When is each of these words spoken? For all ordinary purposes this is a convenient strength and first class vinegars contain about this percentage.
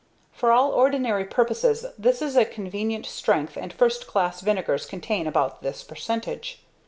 For 0.31 0.51
all 0.51 0.71
ordinary 0.71 1.25
purposes 1.25 1.85
this 1.95 2.23
is 2.23 2.35
a 2.35 2.43
convenient 2.43 3.05
strength 3.05 3.55
and 3.55 3.71
first 3.71 4.07
class 4.07 4.41
vinegars 4.41 4.87
contain 4.87 5.27
about 5.27 5.61
this 5.61 5.83
percentage. 5.83 6.59